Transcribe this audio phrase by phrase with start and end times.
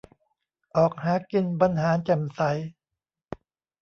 [0.77, 2.41] "ออกหากินบรรหารแจ่มใส"